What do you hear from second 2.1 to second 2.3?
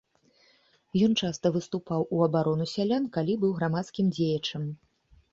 у